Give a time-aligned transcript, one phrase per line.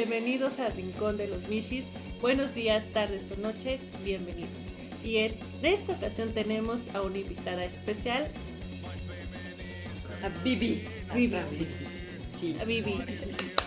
[0.00, 1.86] bienvenidos al Rincón de los Mishis.
[2.20, 4.50] Buenos días, tardes o noches, bienvenidos.
[5.02, 8.28] Y en esta ocasión tenemos a una invitada especial,
[10.22, 10.84] A Bibi.
[11.14, 11.36] Bibi.
[12.38, 12.56] Sí.
[12.60, 12.92] a Vivi.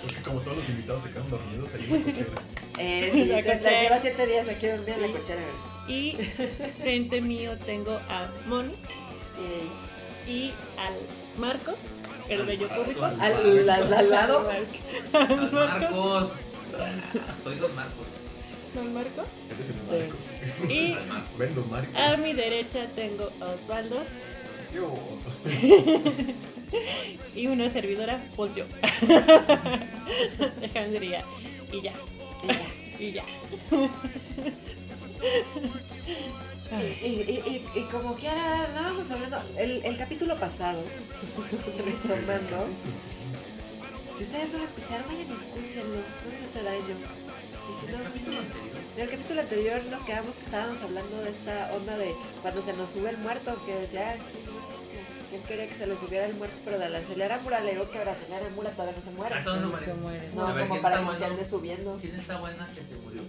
[0.04, 2.42] Porque como todos los invitados se quedan dormidos ahí en la cochera.
[2.78, 3.82] Eh, sí, La se- la cochera.
[3.82, 5.08] lleva siete días aquí dormida en Sí.
[5.08, 5.42] la cochera.
[5.88, 6.18] Y
[6.80, 8.72] frente mío tengo a Moni
[9.40, 10.94] Eh, y al
[11.40, 11.78] Marcos,
[12.30, 13.04] el bello público.
[13.04, 14.48] Al- al, al- al lado.
[15.14, 15.52] Al Marcos.
[15.52, 16.32] Marcos.
[17.44, 18.06] Soy Don Marcos.
[18.76, 19.26] Don Marcos.
[19.50, 20.26] Eres el Marcos.
[20.70, 21.38] Y Don Marcos.
[21.38, 21.96] Ven los Marcos.
[21.96, 23.98] a mi derecha tengo a Osvaldo
[24.74, 24.94] Yo.
[27.36, 28.66] y una servidora, pues yo.
[30.58, 31.24] Alejandría.
[31.72, 31.94] Y ya.
[33.00, 33.24] Y ya.
[37.02, 40.80] Y, y, y, y como que ahora estábamos hablando, el, el capítulo pasado,
[41.52, 42.68] retomando,
[44.20, 46.96] si ustedes no lo escucharon, vayan y escúchenlo, no les hace daño.
[47.00, 51.98] Y si no, en el capítulo anterior nos quedamos que estábamos hablando de esta onda
[51.98, 54.16] de cuando se nos sube el muerto, que decía
[55.30, 57.72] que él quería que se lo subiera el muerto, pero de la acelerar mula le
[57.72, 59.36] digo que ahora acelerar mula todavía no se muere.
[59.36, 60.30] Ah, todos Se muere.
[60.36, 61.98] No, ver, como ¿quién para que se ande subiendo.
[62.02, 63.22] ¿Quién está buena que se murió?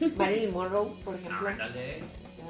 [0.16, 1.48] Marilyn Monroe, por ejemplo.
[1.48, 2.00] Ah, dale.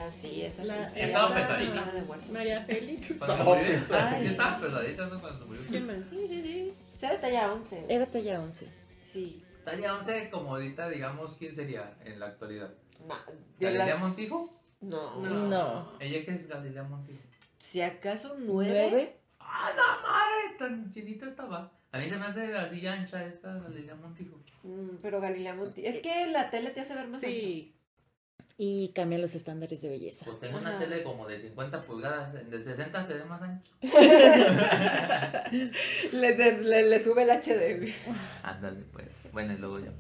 [0.01, 0.69] Ah, sí, esa sí.
[0.69, 1.93] La- Estaba pesadita.
[1.93, 2.33] de.
[2.33, 3.15] María Félix.
[3.19, 4.19] Cuando Estaba.
[4.19, 5.21] Sí, estaba pesadita, ¿no?
[5.21, 5.63] Cuando se murió.
[5.69, 5.97] ¿Quién más?
[6.09, 6.60] Sí, sí, sí.
[7.01, 7.87] Pues era talla 11.
[7.89, 8.69] Era talla 11.
[9.13, 9.43] Sí.
[9.65, 12.71] Talla 11, como ahorita, digamos, ¿quién sería en la actualidad?
[13.09, 13.15] No,
[13.59, 14.61] ¿Galilea las- Montijo?
[14.83, 15.17] No.
[15.21, 15.49] No.
[15.49, 15.93] No.
[15.99, 17.19] ¿Ella qué es Galilea Montijo?
[17.59, 18.89] Si acaso nueve.
[18.91, 19.17] ¿Nueve?
[19.39, 20.59] ¡Ah, la madre!
[20.59, 21.73] Tan chinita estaba.
[21.93, 24.39] A mí se me hace así ancha esta Galilea Montijo.
[24.63, 25.87] Mm, pero Galilea Monti.
[25.87, 27.75] Es que la tele te hace ver más Sí.
[28.63, 30.27] Y cambian los estándares de belleza.
[30.27, 30.81] Pues tengo una Ajá.
[30.81, 33.73] tele como de 50 pulgadas, de 60 se ve más ancho.
[36.13, 37.91] Le, le, le sube el HD.
[38.43, 39.09] Ándale, pues.
[39.33, 39.91] Bueno, y luego ya.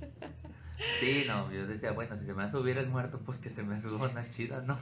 [0.98, 3.48] Sí, no, yo decía, bueno, si se me va a subir el muerto, pues que
[3.50, 4.78] se me suba una chida, ¿no?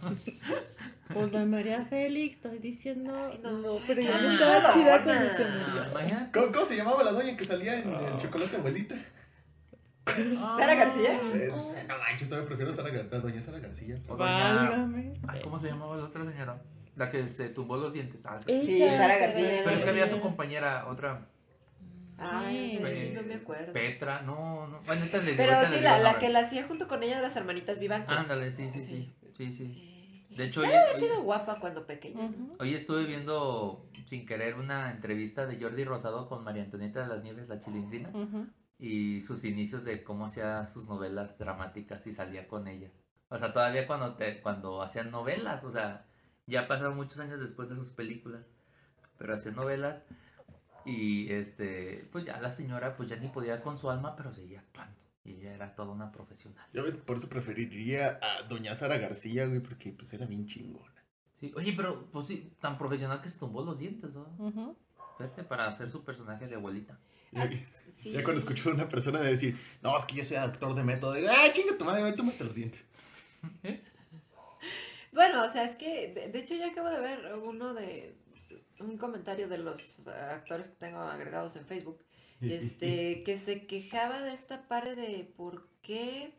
[1.12, 3.12] Pues la María Félix, estoy diciendo.
[3.42, 6.16] No, pero ya no no estaba chida cuando cuando se No, murió.
[6.32, 8.96] ¿Cómo, cómo se llamaba la doña que salía en el chocolate abuelita?
[10.58, 11.10] ¿Sara García?
[11.12, 13.96] Es- no manches, todavía prefiero a Sara García, doña Sara García.
[14.08, 15.14] O doña- Válgame.
[15.28, 16.62] Ay, ¿cómo se llamaba la otra señora?
[16.96, 18.20] La que se tumbó los dientes.
[18.26, 18.66] Ah, sí.
[18.66, 19.60] Sí, Sara García.
[19.64, 21.26] Pero es que había su compañera, otra.
[22.20, 22.78] Ay, Sí.
[22.80, 23.72] no, sí, no me acuerdo.
[23.72, 24.80] Petra, no, no.
[24.84, 27.22] Bueno, les digo, Pero sí, les la, la que la hacía junto con ella de
[27.22, 28.10] las hermanitas Vivanco.
[28.12, 29.12] Ándale, sí, sí, sí.
[29.36, 30.24] Sí, sí.
[30.36, 32.24] De hecho, hoy, haber hoy- sido guapa cuando pequeña.
[32.26, 32.56] Ujú.
[32.58, 37.22] hoy estuve viendo sin querer una entrevista de Jordi Rosado con María Antonieta de las
[37.22, 38.08] Nieves, la chilindrina.
[38.10, 38.46] Ujú.
[38.78, 43.00] Y sus inicios de cómo hacía sus novelas dramáticas y salía con ellas.
[43.28, 46.06] O sea, todavía cuando te, cuando hacían novelas, o sea,
[46.46, 48.48] ya pasaron muchos años después de sus películas,
[49.18, 50.04] pero hacían novelas
[50.84, 54.60] y este, pues ya la señora pues ya ni podía con su alma, pero seguía
[54.60, 56.64] actuando y ella era toda una profesional.
[56.72, 61.04] Yo ves, por eso preferiría a doña Sara García, güey, porque pues era bien chingona.
[61.34, 64.34] Sí, oye, pero pues sí, tan profesional que se tumbó los dientes, ¿no?
[64.38, 64.76] Ujú.
[65.18, 66.98] Fíjate, para hacer su personaje de abuelita.
[67.32, 67.48] Ya,
[67.98, 68.12] sí.
[68.12, 71.14] ya cuando escucho a una persona decir, no, es que yo soy actor de método,
[71.14, 72.84] digo, ah, chinga tu madre, mete los dientes.
[75.12, 78.14] Bueno, o sea, es que, de, de hecho, yo acabo de ver uno de.
[78.80, 81.98] Un comentario de los eh, actores que tengo agregados en Facebook.
[82.40, 86.38] Este, que se quejaba de esta parte de por qué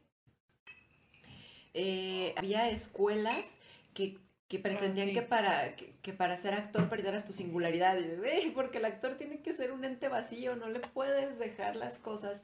[1.73, 3.57] eh, había escuelas
[3.93, 4.17] que,
[4.49, 5.13] que pretendían sí.
[5.13, 7.97] que, para, que, que para ser actor perdieras tu singularidad.
[7.97, 11.75] Y, "Güey, porque el actor tiene que ser un ente vacío, no le puedes dejar
[11.77, 12.41] las cosas,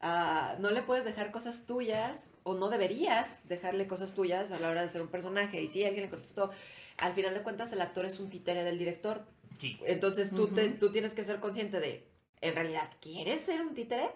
[0.00, 4.70] ah, no le puedes dejar cosas tuyas, o no deberías dejarle cosas tuyas a la
[4.70, 5.60] hora de ser un personaje.
[5.60, 6.50] Y sí, alguien le contestó,
[6.96, 9.24] al final de cuentas el actor es un títere del director.
[9.58, 9.76] Sí.
[9.84, 12.06] Entonces tú, te- tú tienes que ser consciente de,
[12.40, 14.08] ¿en realidad quieres ser un títere?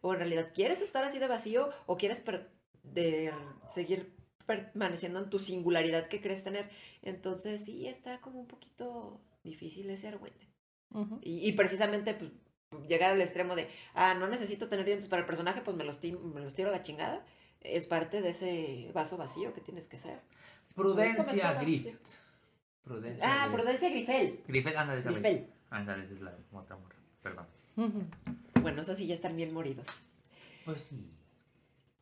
[0.00, 1.70] ¿O en realidad quieres estar así de vacío?
[1.86, 2.22] ¿O quieres
[2.82, 3.32] de
[3.68, 4.16] seguir
[4.48, 6.68] permaneciendo en tu singularidad que crees tener?
[7.02, 10.48] Entonces sí, está como un poquito difícil ese argüente.
[10.92, 11.20] Ujú.
[11.22, 12.32] Y, y precisamente pues,
[12.88, 16.00] llegar al extremo de, ah, no necesito tener dientes para el personaje, pues me los,
[16.00, 17.24] ti- me los tiro a la chingada.
[17.60, 20.20] Es parte de ese vaso vacío que tienes que ser.
[20.74, 21.54] Prudencia?
[21.54, 22.06] Grift.
[22.82, 23.26] Prudencia.
[23.28, 23.54] Ah, Grift.
[23.62, 24.40] Prudencia Grifel.
[24.48, 25.46] Grifel, ándale, esa Grifel.
[25.70, 26.96] Ándale, esa es la otra morra.
[27.22, 27.46] Perdón.
[28.62, 29.86] Bueno, esos sí ya están bien moridos.
[30.64, 31.10] Pues sí.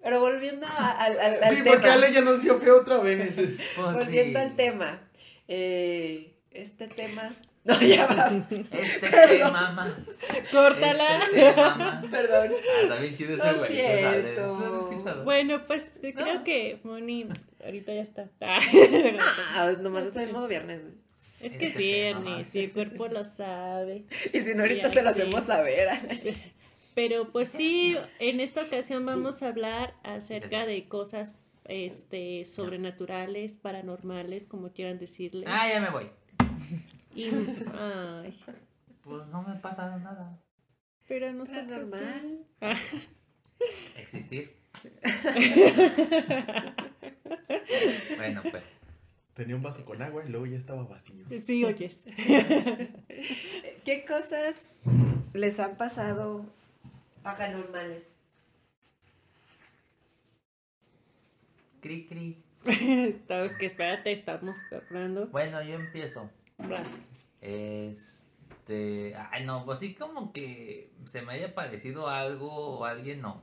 [0.07, 1.75] Pero volviendo a- al, al- al Sí, tema.
[1.75, 3.35] porque Ale ya nos dio feo otra vez.
[3.77, 4.45] Pues Volviendo sí.
[4.47, 5.01] al tema.
[5.49, 7.35] eh, este tema.
[7.65, 8.31] No, ya va.
[8.71, 10.19] Este tema más.
[10.53, 11.19] Córtala.
[11.25, 12.07] Este tema más.
[12.07, 12.51] Perdón.
[12.53, 13.81] Ah, está bien chido ese güey.
[13.81, 15.13] o sea.
[15.13, 15.21] ¿sí?
[15.25, 16.13] Bueno, pues No.
[16.23, 17.27] creo que Moni
[17.65, 18.29] ahorita ya está.
[19.55, 20.83] Ah, nomás estoy en modo viernes.
[20.83, 20.95] güey.
[21.43, 24.05] es que es viernes y el cuerpo lo sabe.
[24.33, 25.89] Y si no, ahorita se lo hacemos saber.
[26.97, 31.35] Pero pues sí, en esta ocasión vamos a hablar acerca de cosas
[31.67, 35.45] este sobrenaturales, paranormales, como quieran decirle.
[35.47, 36.11] Ah, ya me voy.
[37.15, 37.27] Y,
[37.79, 38.35] ay,
[39.03, 40.41] Pues no me ha pasado nada.
[41.07, 42.47] pero no sé normal.
[43.99, 44.57] Existir.
[48.17, 48.65] bueno, pues.
[49.35, 51.27] Tenía un vaso con agua y luego ya estaba vacío.
[51.43, 52.07] Sí, oyes.
[53.85, 54.73] ¿Qué cosas
[55.35, 56.56] les han pasado
[57.35, 58.05] paranormales?
[61.81, 62.43] Cri, cri.
[62.65, 65.27] Estamos que espérate, estamos hablando.
[65.29, 66.31] Bueno, yo empiezo.
[66.59, 67.13] Vas.
[67.41, 69.15] Este.
[69.31, 73.43] Ay, no, pues sí, como que se me haya parecido algo o alguien, no.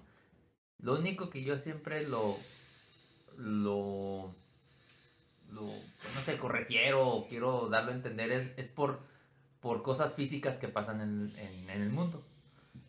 [0.79, 2.35] Lo único que yo siempre lo.
[3.37, 4.33] Lo.
[5.51, 5.61] Lo.
[5.63, 8.99] No sé, correfiero o quiero darlo a entender es, es por,
[9.61, 12.21] por cosas físicas que pasan en, en- en el mundo.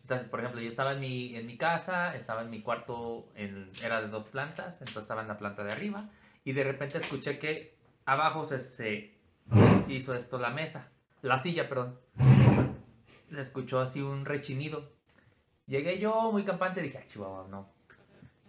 [0.05, 3.27] Entonces, por ejemplo, yo estaba en mi, en mi casa, estaba en mi cuarto,
[3.81, 6.07] era de dos plantas, entonces estaba en la planta de arriba,
[6.43, 7.75] y de repente escuché que
[8.05, 9.17] abajo se, se
[9.87, 10.91] hizo esto la mesa,
[11.23, 11.99] la silla, perdón.
[13.31, 14.91] Se escuchó así un rechinido.
[15.65, 17.67] Llegué yo muy campante y dije, ay, chihuahua, no.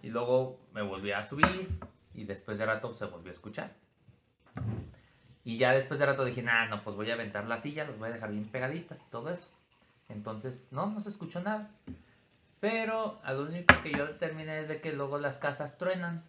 [0.02, 1.70] Y luego me volví a subir
[2.12, 3.74] y después de rato se volvió a escuchar.
[5.42, 7.98] Y ya después de rato dije, nah, no, pues voy a aventar la silla, los
[7.98, 9.55] voy a dejar bien pegaditas y todo eso.
[10.08, 11.70] Entonces, no, no se escuchó nada.
[12.60, 16.24] Pero a lo único que yo determiné es de que luego las casas truenan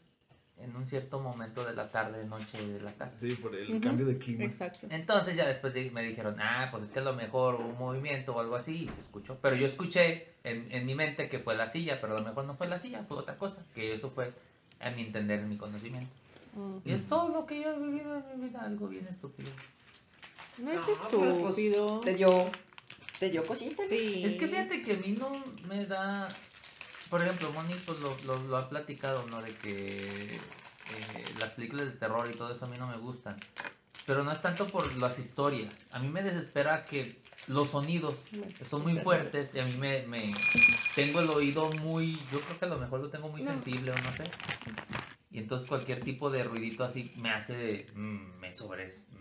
[0.60, 3.20] en un cierto momento de la tarde, noche de la casa.
[3.20, 4.44] Sí, por el cambio de clima.
[4.44, 4.88] Exacto.
[4.90, 7.78] Entonces ya después de- me dijeron, ah, pues es que a lo mejor hubo un
[7.78, 9.38] movimiento o algo así y se escuchó.
[9.42, 12.46] Pero yo escuché en, en mi mente que fue la silla, pero a lo mejor
[12.46, 13.64] no fue la silla, fue otra cosa.
[13.76, 14.34] Que eso fue
[14.80, 16.12] a mi entender, en mi conocimiento.
[16.84, 19.50] Y es todo lo que yo he vivido en mi vida, algo bien estúpido.
[20.58, 21.02] No es No, pues,
[21.56, 22.00] estúpido.
[22.00, 22.50] ¿Te dio,
[23.20, 23.84] te dio cosita?
[23.88, 24.22] Sí.
[24.24, 25.32] Es que fíjate que a mí no
[25.68, 26.34] me da...
[27.10, 29.42] Por ejemplo, Moni pues lo, lo, lo ha platicado, ¿no?
[29.42, 30.40] De que eh,
[31.40, 33.38] las películas de terror y todo eso a mí no me gustan.
[34.06, 35.74] Pero no es tanto por las historias.
[35.92, 38.26] A mí me desespera que los sonidos
[38.70, 40.34] son muy fuertes y a mí me, me-
[40.96, 43.52] tengo el oído muy, yo creo que a lo mejor lo tengo muy No.
[43.52, 44.24] sensible o no sé.
[45.32, 49.18] Y entonces cualquier tipo de ruidito así me hace, mm, me sobres, mm,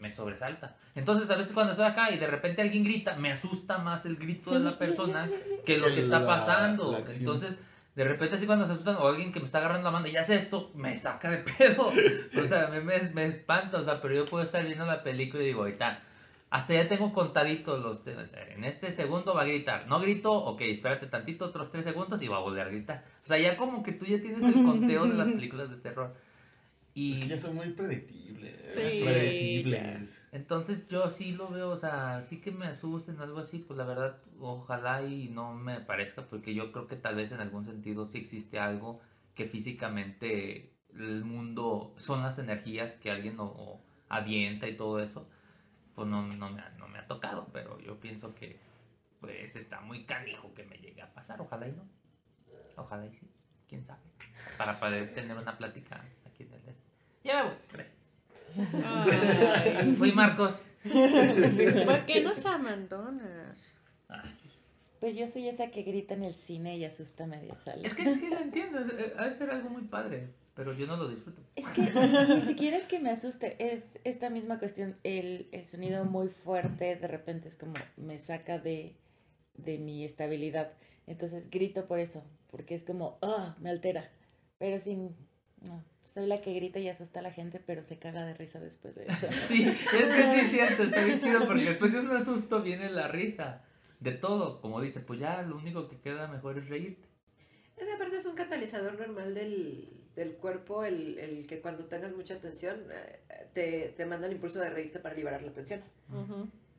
[0.00, 0.76] me sobresalta.
[0.94, 4.16] Entonces a veces cuando estoy acá y de repente alguien grita, me asusta más el
[4.16, 5.28] grito de la persona
[5.64, 6.92] que lo que está pasando.
[6.92, 6.98] la.
[7.12, 7.56] Entonces
[7.94, 10.16] de repente así cuando se asustan o alguien que me está agarrando la mano y
[10.16, 11.92] hace esto, me saca de pedo.
[12.42, 15.42] O sea, me, me, me espanta, o sea, pero yo puedo estar viendo la película
[15.42, 16.00] y digo, ahorita,
[16.48, 18.02] hasta ya tengo contaditos los...
[18.02, 19.86] te- o sea, en este segundo va a gritar.
[19.86, 23.04] No grito, ok, espérate tantito, otros tres segundos y va a volver a gritar.
[23.22, 26.14] O sea, ya como que tú ya tienes el conteo de las películas de terror.
[27.08, 28.74] Es que Y ya son muy predictibles.
[28.74, 30.22] Sí, predecibles.
[30.32, 33.76] entonces yo sí lo veo, o sea, sí que me asusten o algo así, pues
[33.76, 37.64] la verdad, ojalá y no me parezca, porque yo creo que tal vez en algún
[37.64, 39.00] sentido sí existe algo
[39.34, 45.28] que físicamente el mundo son las energías que alguien o, o avienta y todo eso,
[45.94, 48.58] pues no, no, me ha, no me ha tocado, pero yo pienso que
[49.20, 51.88] pues está muy canijo que me llegue a pasar, ojalá y no,
[52.76, 53.28] ojalá y sí,
[53.68, 54.02] quién sabe,
[54.56, 56.88] para poder tener una plática aquí en el este.
[57.24, 58.84] Ya me voy, gracias.
[58.84, 59.94] Ay.
[59.94, 60.66] Fui Marcos.
[60.82, 63.74] ¿Por qué nos abandonas?
[64.98, 67.86] Pues yo soy esa que grita en el cine y asusta a media sala.
[67.86, 70.96] Es que sí lo entiendo, eh, ha de ser algo muy padre, pero yo no
[70.96, 71.40] lo disfruto.
[71.56, 71.82] Es que
[72.34, 76.96] ni siquiera es que me asuste, es esta misma cuestión, el, el sonido muy fuerte
[76.96, 78.94] de repente es como me saca de,
[79.54, 80.72] de mi estabilidad.
[81.06, 84.10] Entonces grito por eso, porque es como, ah, me altera.
[84.58, 85.16] Pero sin,
[85.62, 88.60] no, soy la que grita y asusta a la gente, pero se caga de risa
[88.60, 89.26] después de eso.
[89.48, 92.90] Sí, es que sí es cierto, está bien chido porque después de un asusto viene
[92.90, 93.64] la risa.
[94.00, 97.06] De todo, como dice, pues ya lo único que queda mejor es reírte.
[97.76, 102.40] Esa parte es un catalizador normal del, del cuerpo, el, el que cuando tengas mucha
[102.40, 105.80] tensión eh, te, te manda el impulso de reírte para liberar la tensión.
[105.80, 106.69] Es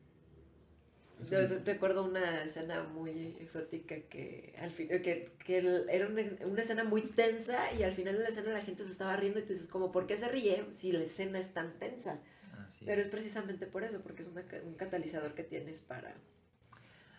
[1.30, 6.60] Yo un- recuerdo una escena muy exótica que al fin, que, que era una, una
[6.60, 9.42] escena muy tensa y al final de la escena la gente se estaba riendo y
[9.42, 12.18] tú dices como, ¿por qué se ríe si la escena es tan tensa?
[12.84, 16.14] Pero es precisamente por eso, porque es una un catalizador que tienes para...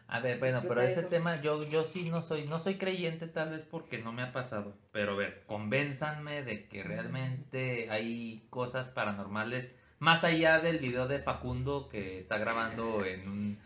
[0.08, 1.10] A ver, bueno, pero ese eso.
[1.10, 4.32] tema yo, yo sí no soy, no soy creyente tal vez porque no me ha
[4.32, 4.76] pasado.
[4.92, 9.70] Pero a ver, convénzanme de que realmente hay cosas paranormales
[10.00, 13.60] más allá del video de Facundo que está grabando en un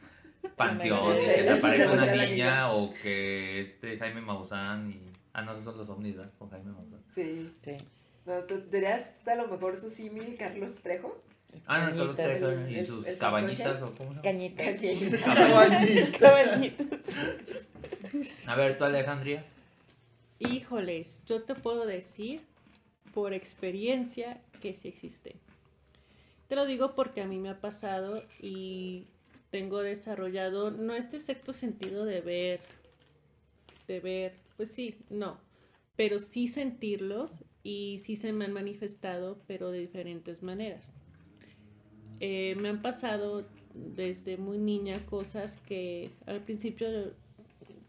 [0.58, 2.74] panteón y que se aparece una niña.
[2.74, 5.14] o que este Jaime Maussan y...
[5.32, 6.34] Ah, no, esos son los ovnis, ¿verdad?
[6.38, 7.00] Con Jaime Maussan.
[7.08, 7.54] Sí.
[7.62, 7.78] Sí.
[8.26, 11.22] No, ¿tú dirías a lo mejor su símil Carlos Trejo?
[11.66, 14.22] Ah, no, Carlos Trejo y sus el cabañitas o cómo se llama.
[14.24, 14.66] Cañitas.
[14.66, 16.18] Cañitas.
[16.20, 16.88] Cabañitas.
[18.48, 19.46] A ver, tú Alejandría.
[20.40, 22.42] Híjoles, yo te puedo decir
[23.14, 25.36] por experiencia que sí existe.
[26.48, 29.08] Te lo digo porque a mí me ha pasado y
[29.50, 32.60] tengo desarrollado, no este sexto sentido de ver,
[33.88, 35.40] de ver, pues sí, no,
[35.96, 40.94] pero sí sentirlos y sí se me han manifestado, pero de diferentes maneras.
[42.20, 46.88] Eh, me han pasado desde muy niña cosas que al principio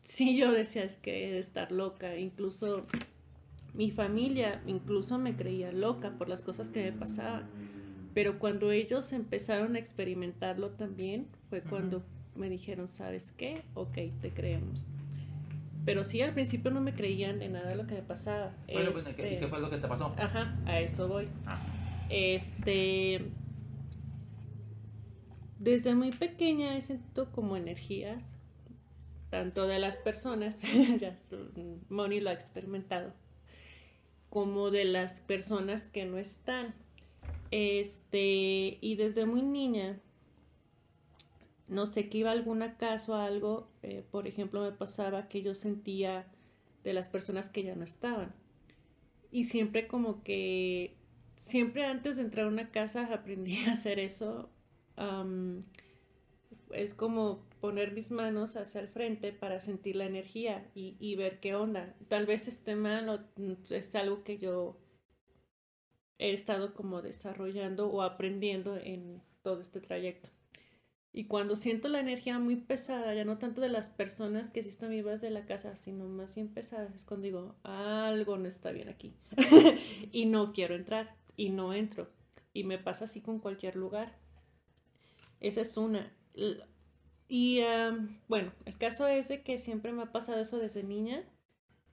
[0.03, 2.87] sí yo decía es que estar loca, incluso
[3.75, 7.49] mi familia incluso me creía loca por las cosas que me pasaban.
[8.19, 12.03] Pero cuando ellos empezaron a experimentarlo también, fue cuando
[12.35, 13.63] me dijeron, ¿sabes qué?
[13.75, 14.89] Ok, te creemos.
[15.85, 18.57] Pero sí, al principio no me creían de nada de lo que me pasaba.
[18.73, 20.13] Bueno, pues, ¿y qué Este, fue lo que te pasó?
[20.19, 21.29] Ajá, a eso voy.
[21.47, 21.61] Ah.
[22.11, 23.23] Este.
[25.61, 28.25] Desde muy pequeña he sentido como energías,
[29.31, 30.61] tanto de las personas,
[31.01, 31.17] ya
[31.89, 33.13] Moni lo ha experimentado,
[34.29, 36.75] como de las personas que no están.
[37.51, 40.01] Este, y desde muy niña,
[41.69, 45.43] no sé, que iba a alguna casa o algo, eh, por ejemplo, me pasaba que
[45.43, 46.27] yo sentía
[46.85, 48.35] de las personas que ya no estaban.
[49.31, 50.97] Y siempre como que,
[51.37, 54.51] siempre antes de entrar a una casa aprendí a hacer eso.
[56.73, 61.41] es como poner mis manos hacia el frente para sentir la energía y, y ver
[61.41, 61.95] qué onda.
[62.09, 64.77] Tal vez esté mal o mm, es algo que yo
[66.19, 70.31] he estado como desarrollando o aprendiendo en todo este trayecto.
[71.13, 74.69] Y cuando siento la energía muy pesada, ya no tanto de las personas que sí
[74.69, 78.73] están vivas de la casa, sino más bien pesadas, es cuando digo, algo no está
[78.73, 79.17] bien aquí.
[80.13, 82.11] y no quiero entrar, y no entro.
[82.53, 84.19] Y me pasa así con cualquier lugar.
[85.41, 86.13] Esa es una.
[87.29, 87.61] Y
[88.29, 91.25] bueno, el caso es de que siempre me ha pasado eso desde niña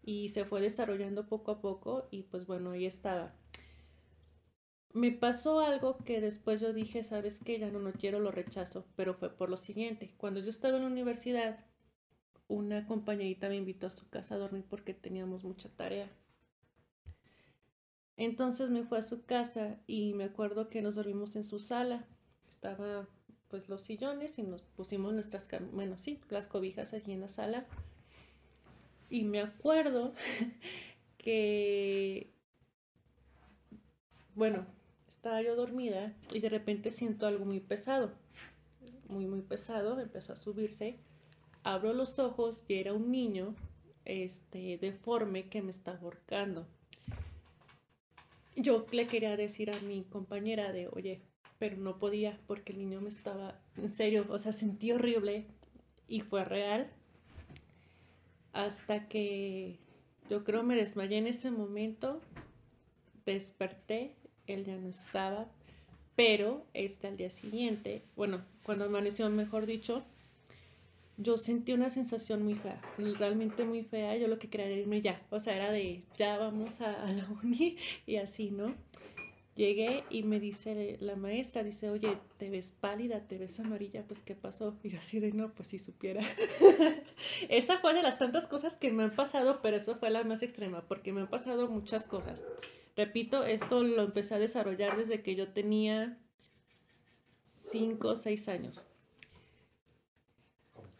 [0.01, 3.33] y se fue desarrollando poco a poco y pues bueno, ahí estaba.
[4.95, 8.85] Me pasó algo que después yo dije, sabes que ya no lo quiero, lo rechazo,
[8.95, 10.13] pero fue por lo siguiente.
[10.15, 11.65] Cuando yo estaba en la universidad,
[12.47, 16.09] una compañerita me invitó a su casa a dormir porque teníamos mucha tarea.
[18.15, 22.07] Entonces me fue a su casa y me acuerdo que nos dormimos en su sala.
[22.47, 23.05] Estaba
[23.49, 27.67] pues los sillones y nos pusimos nuestras, bueno, sí, las cobijas allí en la sala.
[29.09, 30.13] Y me acuerdo
[31.17, 32.31] que,
[34.35, 34.65] bueno,
[35.25, 38.11] estaba yo dormida y de repente siento algo muy pesado,
[39.09, 40.99] muy, muy pesado, empezó a subirse.
[41.63, 43.55] Abro los ojos y era un niño,
[44.05, 46.67] este, deforme que me está ahorcando.
[48.55, 51.23] Yo le quería decir a mi compañera de, oye,
[51.57, 55.47] pero no podía porque el niño me estaba, en serio, o sea, sentí horrible
[56.07, 56.91] y fue real.
[58.53, 59.79] Hasta que
[60.29, 62.21] yo creo me desmayé en ese momento,
[63.25, 64.13] desperté,
[64.47, 65.47] él ya no estaba,
[66.15, 70.03] pero este al día siguiente, bueno, cuando amaneció, mejor dicho,
[71.17, 74.17] yo sentí una sensación muy fea, realmente muy fea.
[74.17, 77.11] Yo lo que quería era irme ya, o sea, era de ya vamos a, a
[77.11, 78.73] la uni y así, ¿no?
[79.55, 84.21] Llegué y me dice la maestra, dice, oye, te ves pálida, te ves amarilla, pues
[84.21, 84.77] ¿qué pasó?
[84.83, 86.21] Y yo así de, no, pues si supiera.
[87.49, 90.43] Esa fue de las tantas cosas que me han pasado, pero eso fue la más
[90.43, 92.43] extrema, porque me han pasado muchas cosas.
[92.97, 96.17] Repito, esto lo empecé a desarrollar desde que yo tenía
[97.41, 98.85] 5 o 6 años.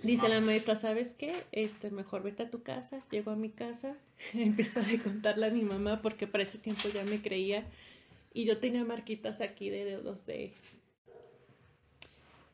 [0.01, 1.43] Dice la maestra, ¿sabes qué?
[1.51, 3.03] Este, mejor vete a tu casa.
[3.11, 3.97] Llego a mi casa,
[4.33, 7.65] empezó a contarle a mi mamá porque para ese tiempo ya me creía.
[8.35, 10.51] Y yo tenía marquitas aquí de dedos de,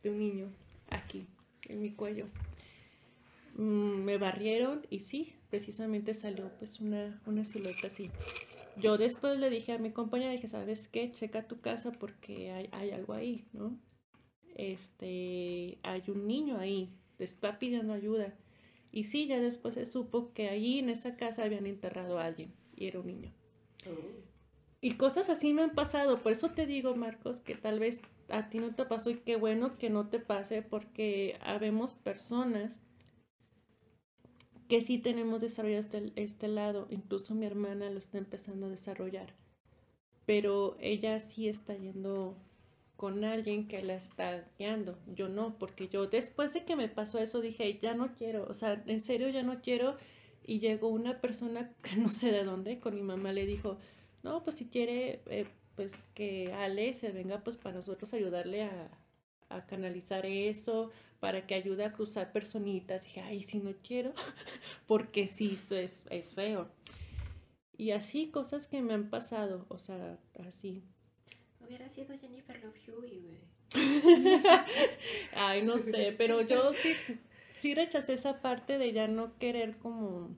[0.04, 0.46] de un niño,
[0.92, 1.26] aquí,
[1.68, 2.28] en mi cuello.
[3.56, 8.12] Mm, me barrieron y sí, precisamente salió pues una, una silueta así.
[8.78, 11.10] Yo después le dije a mi compañera, dije, ¿sabes qué?
[11.10, 13.76] Checa tu casa porque hay, hay algo ahí, ¿no?
[14.54, 18.36] Este, hay un niño ahí, te está pidiendo ayuda.
[18.92, 22.54] Y sí, ya después se supo que allí en esa casa habían enterrado a alguien
[22.76, 23.32] y era un niño.
[24.84, 28.50] Y cosas así me han pasado, por eso te digo, Marcos, que tal vez a
[28.50, 32.82] ti no te pasó y qué bueno que no te pase porque habemos personas
[34.68, 39.36] que sí tenemos desarrollado este, este lado, incluso mi hermana lo está empezando a desarrollar,
[40.26, 42.38] pero ella sí está yendo
[42.96, 47.20] con alguien que la está guiando, yo no, porque yo después de que me pasó
[47.20, 49.98] eso dije, ya no quiero, o sea, en serio ya no quiero,
[50.44, 53.78] y llegó una persona, no sé de dónde, con mi mamá le dijo,
[54.24, 58.90] no, pues si quiere, eh, pues que Ale se venga pues para nosotros ayudarle a,
[59.50, 63.04] a canalizar eso, para que ayude a cruzar personitas.
[63.04, 64.14] dije, ay, si no quiero,
[64.88, 66.70] porque sí, esto es, es feo.
[67.78, 70.84] Y así, cosas que me han pasado, o sea, así.
[71.60, 73.52] Hubiera sido Jennifer Love Huey, güey.
[75.36, 76.94] Ay, no sé, pero yo sí,
[77.54, 80.36] sí rechacé esa parte de ya no querer como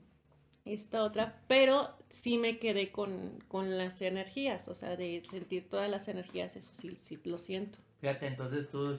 [0.64, 5.90] esta otra, pero sí me quedé con, con las energías, o sea, de sentir todas
[5.90, 7.78] las energías, eso sí, sí lo siento.
[8.00, 8.96] Fíjate, entonces tú,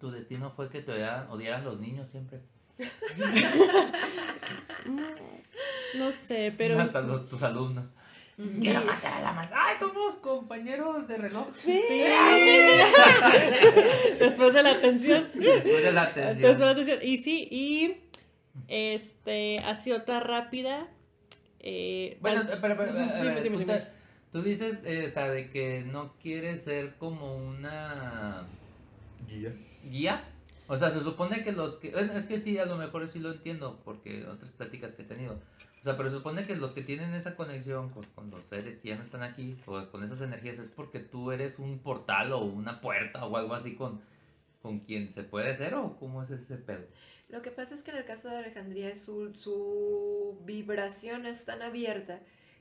[0.00, 2.40] tu destino fue que te odiaran, odiaran los niños siempre.
[5.96, 6.78] No sé, pero...
[6.80, 7.88] Hasta los- tus alumnos.
[8.60, 9.50] Quiero matar a la más.
[9.52, 11.48] ¡Ay, somos compañeros de reloj!
[11.60, 11.72] Sí.
[14.20, 15.28] Después de la atención.
[15.34, 16.70] Después de la Después de la atención.
[16.70, 16.98] atención.
[17.02, 17.96] Y sí, y
[18.68, 20.86] este, así otra rápida.
[21.60, 23.78] Eh, Bueno, pero, pero, Dime, ver, dime, tú, dime.
[23.78, 23.86] te-
[24.32, 28.46] tú dices, eh, o sea, de que no quieres ser como una
[29.26, 29.52] Guía.
[29.82, 30.24] guía.
[30.70, 31.88] O sea, se supone que los que...
[31.88, 35.40] Es que sí, a lo mejor sí lo entiendo, porque otras pláticas que he tenido.
[35.80, 38.76] O sea, pero se supone que los que tienen esa conexión con, con los seres
[38.76, 42.32] que ya no están aquí, o con esas energías, es porque tú eres un portal
[42.32, 44.00] o una puerta o algo así con,
[44.60, 46.84] con quien se puede ser, o cómo es ese pedo.
[47.28, 51.62] Lo que pasa es que en el caso de Alejandría su, su vibración es tan
[51.62, 52.20] abierta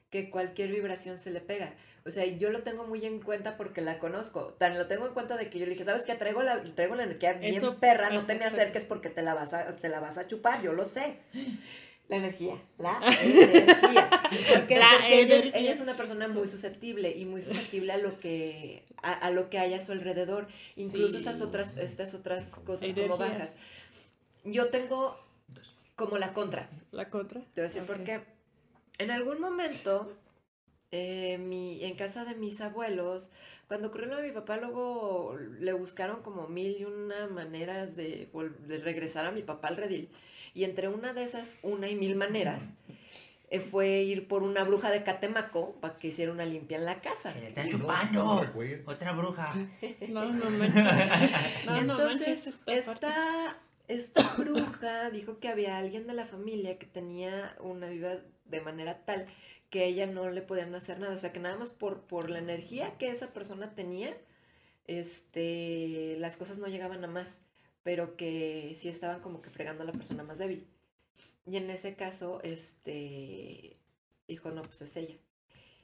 [0.10, 1.74] que cualquier vibración se le pega.
[2.06, 4.56] O sea, yo lo tengo muy en cuenta porque la conozco.
[4.58, 6.16] Tan lo tengo en cuenta de que yo le dije, ¿sabes qué?
[6.16, 9.34] Traigo la, traigo la energía bien Eso- perra, no te me acerques porque te la,
[9.34, 11.18] vas a, te la vas a chupar, yo lo sé.
[12.08, 14.10] La energía, la energía.
[14.54, 14.80] ¿Por qué?
[14.80, 18.22] La Porque ella es, ella es una persona muy susceptible y muy susceptible a lo
[18.22, 20.48] que, a, a lo que hay a su alrededor.
[20.78, 21.22] Incluso Sí.
[21.22, 23.56] esas otras, estas otras cosas como bajas.
[24.52, 25.18] Yo tengo
[25.96, 26.70] como la contra.
[26.92, 27.42] La contra.
[27.42, 28.04] Te voy a decir por Ok.
[28.04, 28.22] qué.
[28.98, 30.14] En algún momento,
[30.92, 33.32] eh, mi, en casa de mis abuelos,
[33.68, 38.30] cuando ocurrió lo de mi papá, luego le buscaron como mil y una maneras de,
[38.68, 40.10] de regresar a mi papá al redil.
[40.54, 42.70] Y entre una de esas, una y mil maneras,
[43.50, 47.02] eh, fue ir por una bruja de Catemaco para que hiciera una limpia en la
[47.02, 47.34] casa.
[47.34, 47.74] ¡Que le están Uy,
[48.12, 48.54] no, no.
[48.86, 49.54] ¡Otra bruja!
[50.10, 50.84] No, no manches.
[51.66, 52.48] No, no Entonces, manches.
[52.48, 53.08] esta parte.
[53.08, 58.62] esta, esta bruja dijo que había alguien de la familia que tenía una vida de
[58.62, 59.28] manera tal
[59.70, 61.16] que ella no le podían hacer nada.
[61.16, 64.16] O sea, que nada más por, por la energía que esa persona tenía,
[64.86, 67.40] este, las cosas no llegaban a más,
[67.84, 70.68] pero que sí estaban como que fregando a la persona más débil.
[71.46, 73.78] Y en ese caso, este,
[74.28, 75.16] dijo, no, pues es ella.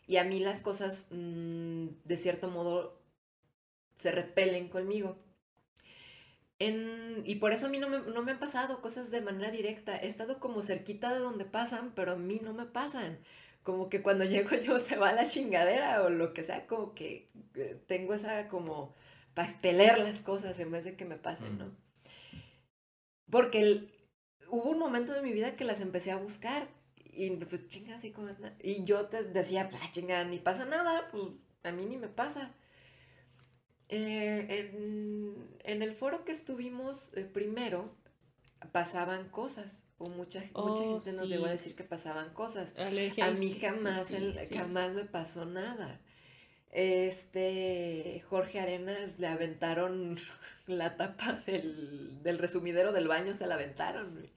[0.08, 3.02] Y a mí las cosas, mm, de cierto modo,
[3.96, 5.18] se repelen conmigo.
[6.60, 9.52] En- y por eso a mí no me, no me han pasado cosas de manera
[9.52, 9.98] directa.
[9.98, 13.20] He estado como cerquita de donde pasan, pero a mí no me pasan.
[13.64, 17.30] Como que cuando llego yo se va la chingadera o lo que sea, como que
[17.56, 18.96] eh, tengo esa como
[19.34, 21.72] para expeler las cosas en vez de que me pasen, ¿no?
[23.30, 23.92] Porque el-
[24.50, 28.12] hubo un momento de mi vida que las empecé a buscar y pues chinga así
[28.12, 28.28] como...
[28.28, 31.24] na- Y yo te decía, ah, chinga, ni pasa nada, pues
[31.64, 32.54] a mí ni me pasa.
[33.90, 37.92] Eh, en, en el foro que estuvimos eh, primero
[38.72, 42.76] pasaban cosas o mucha, mucha Oh, gente nos llegó a decir que pasaban cosas.
[43.22, 46.00] A mí sí, jamás, sí, jamás me pasó nada.
[46.72, 50.18] Este Jorge Arenas le aventaron
[50.66, 54.28] la tapa del, del resumidero del baño, se la aventaron.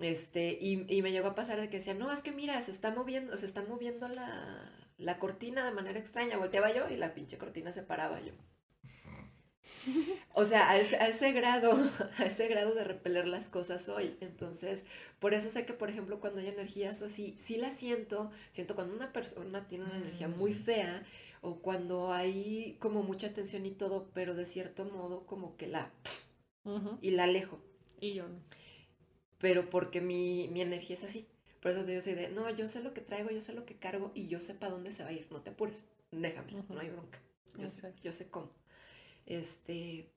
[0.00, 2.70] Este, y, y me llegó a pasar de que decía, no, es que mira, se
[2.70, 6.36] está moviendo, se está moviendo la, la cortina de manera extraña.
[6.36, 8.32] Volteaba yo y la pinche cortina se paraba yo.
[10.34, 11.72] O sea, a ese, a ese grado,
[12.18, 14.16] a ese grado de repeler las cosas hoy.
[14.20, 14.84] Entonces,
[15.18, 18.30] por eso sé que, por ejemplo, cuando hay energías o así, sí la siento.
[18.50, 21.04] Siento cuando una persona tiene una energía muy fea
[21.40, 25.90] o cuando hay como mucha tensión y todo, pero de cierto modo como que la...
[27.00, 27.58] Y la alejo.
[28.00, 28.38] Y yo no.
[29.38, 31.26] Pero porque mi, mi energía es así.
[31.60, 33.76] Por eso yo soy de, no, yo sé lo que traigo, yo sé lo que
[33.76, 35.26] cargo y yo sé para dónde se va a ir.
[35.30, 37.20] No te apures, déjame, no hay bronca.
[37.58, 38.50] Yo sé, yo sé cómo.
[39.26, 40.10] Este,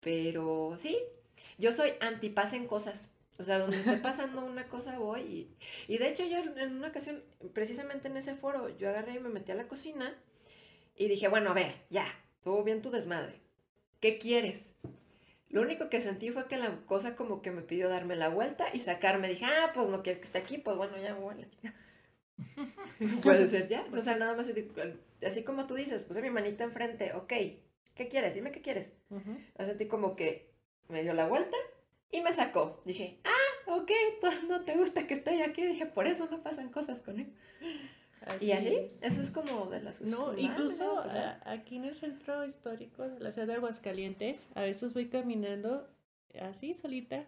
[0.00, 0.98] pero sí,
[1.58, 3.10] yo soy anti pasen cosas.
[3.38, 5.56] O sea, donde esté pasando una cosa voy y,
[5.92, 9.28] y de hecho yo en una ocasión, precisamente en ese foro, yo agarré y me
[9.28, 10.16] metí a la cocina
[10.96, 12.06] y dije, bueno, a ver, ya,
[12.38, 13.40] estuvo bien tu desmadre.
[14.00, 14.74] ¿Qué quieres?
[15.48, 18.66] Lo único que sentí fue que la cosa como que me pidió darme la vuelta
[18.72, 19.28] y sacarme.
[19.28, 21.50] Dije, ah, pues no quieres que esté aquí, pues bueno, ya me voy a la
[21.50, 21.74] chica.
[23.22, 23.86] Puede ser ya.
[23.92, 24.50] O sea, nada más
[25.24, 27.32] así, como tú dices, puse mi manita enfrente, ok,
[27.94, 28.34] ¿qué quieres?
[28.34, 28.92] Dime qué quieres.
[29.58, 30.50] O sentí como que
[30.88, 31.56] me dio la vuelta
[32.10, 32.82] y me sacó.
[32.84, 35.64] Dije, ah, ok, pues no te gusta que esté yo aquí.
[35.64, 37.32] Dije, por eso no pasan cosas con él.
[38.40, 38.98] Y así, es.
[39.02, 41.04] eso es como de las No, incluso
[41.44, 45.88] aquí en el centro histórico de la ciudad de Aguascalientes, a veces voy caminando
[46.40, 47.24] así solita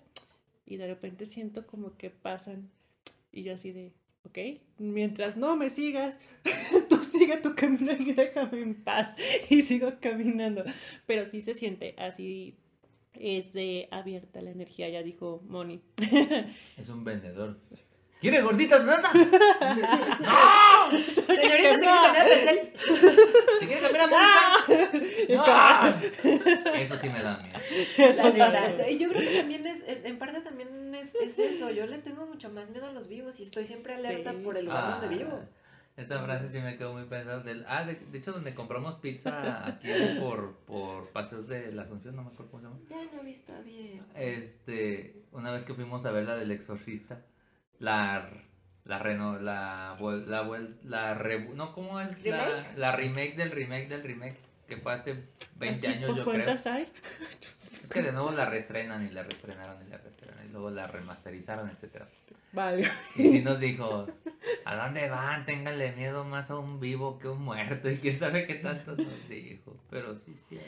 [0.67, 2.71] y de repente siento como que pasan
[3.33, 3.93] y yo así de,
[4.25, 4.39] ok,
[4.79, 6.19] mientras no me sigas,
[6.89, 9.15] tú sigue tu camino y déjame en paz
[9.49, 10.65] y sigo caminando.
[11.07, 12.57] Pero sí se siente así,
[13.15, 15.81] es de abierta la energía, ya dijo Moni.
[16.77, 17.61] Es un vendedor.
[18.21, 19.13] ¿Quiere gorditas nata?
[20.89, 20.91] Señorita,
[21.27, 22.73] ¿se quiere cambiar de Telcel?
[23.61, 25.29] ¿Se quiere cambiar a Movistar?
[26.65, 26.75] ¡No!
[26.75, 28.89] Eso sí me da miedo.
[28.91, 31.71] Y yo creo que también es, en en parte también es, es eso.
[31.71, 34.39] Yo le tengo mucho más miedo a los vivos y estoy siempre alerta Sí.
[34.43, 35.41] por el lugar Ah, donde vivo.
[35.97, 37.41] Esta frase sí me quedó muy pensada.
[37.41, 39.89] Del, ah, de, de hecho, donde compramos pizza aquí
[40.21, 42.81] por, por Paseos de la Asunción, no me acuerdo cómo se llama.
[42.89, 44.03] Ya no he visto bien.
[44.15, 47.21] Este, una vez que fuimos a ver la del exorcista,
[47.79, 48.29] la,
[48.85, 52.23] la reno, la, la, vuel- la, rebu- no, ¿cómo es?
[52.25, 52.77] La, ¿Remake?
[52.79, 54.37] la remake del remake del remake,
[54.67, 55.13] que fue hace
[55.57, 56.75] 20 ¿Cuántos años, yo creo.
[56.75, 56.93] hay?
[57.83, 60.87] Es que de nuevo la reestrenan y la reestrenaron y la reestrenaron y luego la
[60.87, 62.07] remasterizaron, etcétera.
[62.53, 62.91] Vale.
[63.17, 64.07] Y sí nos dijo,
[64.65, 65.45] ¿a dónde van?
[65.45, 67.91] Ténganle miedo más a un vivo que a un muerto.
[67.91, 69.77] Y quién sabe qué tanto nos dijo.
[69.91, 70.59] Pero sí, sí.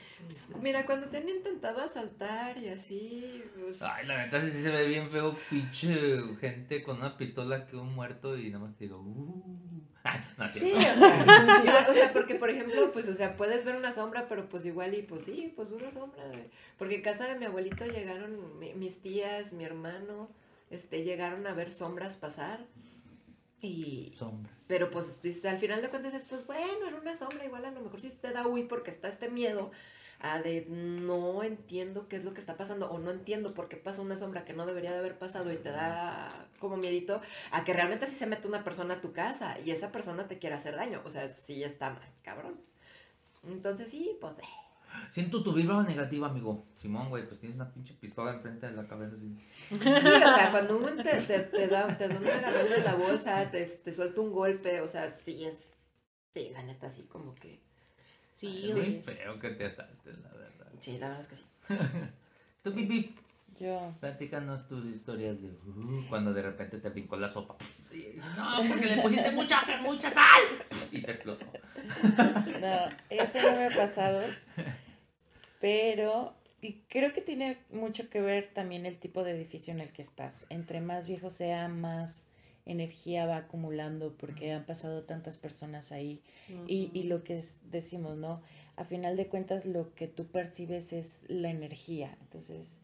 [0.60, 3.42] Mira, cuando te han intentado asaltar y así.
[3.58, 5.96] pues, Ay, la neta sí se ve bien feo, pinche
[6.40, 9.80] gente con una pistola que un muerto y nada más te digo, uh.
[10.04, 13.76] Ah, no, Sí, o sea, o sea, porque por ejemplo, pues, o sea, puedes ver
[13.76, 16.22] una sombra, pero pues igual y pues sí, pues una sombra.
[16.78, 20.30] Porque en casa de mi abuelito llegaron mi- mis tías, mi hermano,
[20.70, 22.60] este, llegaron a ver sombras pasar.
[23.62, 24.50] Y, Sombra.
[24.66, 27.82] pero pues al final de cuentas es pues bueno, era una sombra, igual a lo
[27.82, 29.70] mejor sí te da uy porque está este miedo
[30.20, 33.76] a de no entiendo qué es lo que está pasando o no entiendo por qué
[33.76, 37.64] pasa una sombra que no debería de haber pasado y te da como miedito a
[37.64, 40.56] que realmente sí se mete una persona a tu casa y esa persona te quiere
[40.56, 42.60] hacer daño, o sea, sí está más cabrón.
[43.44, 44.42] Entonces sí, pues eh.
[45.10, 46.66] Siento tu vibra negativa, amigo.
[46.76, 49.16] Simón, güey, pues tienes una pinche pistola enfrente de la cabeza.
[49.16, 49.36] Así.
[49.68, 52.94] Sí, o sea, cuando uno te, te, te da, te da un agarrón de la
[52.94, 55.68] bolsa, te, te suelta un golpe, o sea, sí es,
[56.34, 57.60] sí, la neta, sí, como que,
[58.34, 60.72] Sí, es muy feo que te asalten, la verdad.
[60.80, 61.44] sí, la verdad es que sí.
[62.62, 63.14] Tú, Pipi,
[63.60, 67.56] Yo, platícanos tus historias de uh, cuando de repente te brincó la sopa.
[68.36, 70.40] No, porque le pusiste mucha, mucha sal.
[70.90, 71.44] Y te explotó.
[72.16, 74.22] no, eso no me ha pasado,
[75.60, 79.92] pero y creo que tiene mucho que ver también el tipo de edificio en el
[79.92, 80.46] que estás.
[80.50, 82.26] Entre más viejo sea, más
[82.66, 86.22] energía va acumulando porque han pasado tantas personas ahí.
[86.66, 88.42] Y, y lo que es- decimos, ¿no?
[88.76, 92.16] A final de cuentas, lo que tú percibes es la energía.
[92.20, 92.80] Entonces,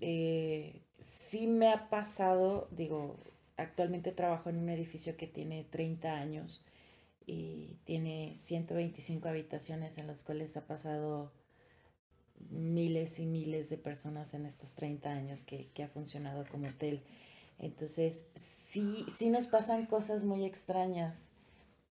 [0.00, 3.16] eh, sí me ha pasado, digo,
[3.56, 6.64] actualmente trabajo en un edificio que tiene 30 años
[7.26, 11.32] y tiene 125 habitaciones en las cuales ha pasado
[12.50, 17.02] miles y miles de personas en estos 30 años que, que ha funcionado como hotel.
[17.58, 21.28] Entonces, sí, sí nos pasan cosas muy extrañas.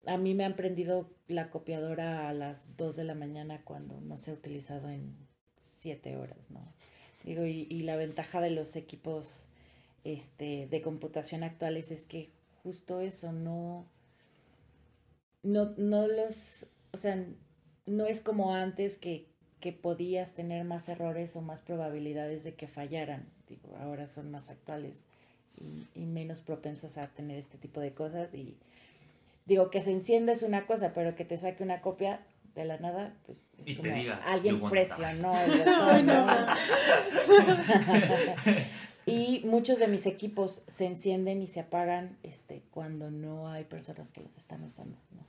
[0.06, 4.16] A mí me han prendido la copiadora a las 2 de la mañana cuando no
[4.16, 5.16] se ha utilizado en
[5.58, 6.74] 7 horas, ¿no?
[7.24, 9.46] Digo, y, la ventaja de los equipos
[10.04, 12.30] este, de computación actuales es que
[12.62, 13.86] justo eso, no,
[15.42, 17.24] no, no los, o sea,
[17.86, 19.26] no es como antes que,
[19.60, 23.28] que podías tener más errores o más probabilidades de que fallaran.
[23.48, 25.04] Digo, ahora son más actuales
[25.56, 28.34] y, y menos propensos a tener este tipo de cosas.
[28.34, 28.56] Y
[29.46, 32.20] digo, que se encienda es una cosa, pero que te saque una copia
[32.54, 36.06] de la nada, pues es Y te como diga, alguien "You want presionó el botón,
[36.06, 36.26] ¿no?
[39.06, 44.12] y muchos de mis equipos se encienden y se apagan este, cuando no hay personas
[44.12, 44.96] que los están usando.
[45.12, 45.22] ¿no?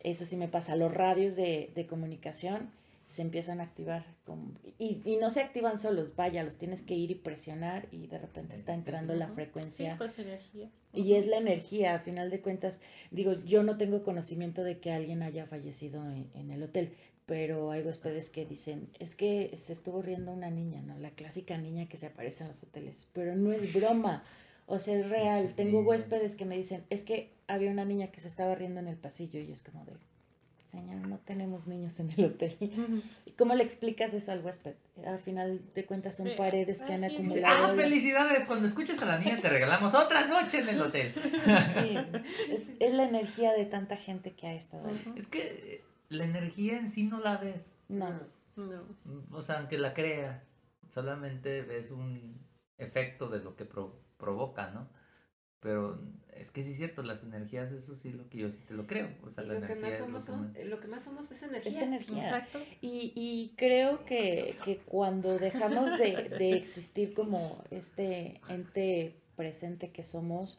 [0.00, 0.76] Eso sí me pasa.
[0.76, 2.70] Los radios de, de comunicación
[3.10, 4.04] se empiezan a activar.
[4.78, 8.18] y, y no se activan solos, vaya, los tienes que ir y presionar y de
[8.18, 9.92] repente está entrando la frecuencia.
[9.92, 10.70] Sí, pues energía.
[10.92, 14.92] Y es la energía, a final de cuentas, digo, yo no tengo conocimiento de que
[14.92, 16.94] alguien haya fallecido en, en el hotel,
[17.26, 20.96] pero hay huéspedes que dicen, es que se estuvo riendo una niña, ¿no?
[20.98, 24.22] La clásica niña que se aparece en los hoteles, pero no es broma,
[24.66, 25.52] o sea, es real.
[25.56, 25.88] Tengo niñas.
[25.88, 28.96] huéspedes que me dicen, es que había una niña que se estaba riendo en el
[28.96, 29.94] pasillo y es como de,
[30.70, 32.56] señor, no tenemos niños en el hotel.
[33.26, 34.74] ¿Y cómo le explicas eso al huésped?
[35.04, 37.10] Al final de cuentas son paredes que han es.
[37.10, 37.66] Dice, acumulado.
[37.66, 41.12] ah, felicidades, cuando escuches a la niña te regalamos otra noche en el hotel.
[41.14, 41.96] Sí,
[42.50, 45.12] es, es la energía de tanta gente que ha estado ahí.
[45.16, 47.72] Es que eh, la energía en sí no la ves.
[47.88, 48.08] No.
[48.56, 48.82] No.
[49.32, 50.42] O sea, aunque la creas,
[50.88, 52.38] solamente ves un
[52.78, 54.88] efecto de lo que pro- provoca, ¿no?
[55.60, 56.00] Pero
[56.34, 58.86] es que sí es cierto, las energías, eso sí lo que yo sí te lo
[58.86, 59.10] creo.
[59.22, 61.42] O sea, la lo que, energía más es somos lo que lo más somos es
[61.42, 61.72] energía.
[61.72, 62.22] Es energía.
[62.24, 62.60] Exacto.
[62.80, 70.02] Y, y creo que, que cuando dejamos de, de existir como este ente presente que
[70.02, 70.58] somos,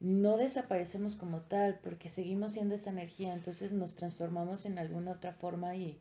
[0.00, 5.32] no desaparecemos como tal, porque seguimos siendo esa energía, entonces nos transformamos en alguna otra
[5.34, 5.98] forma y,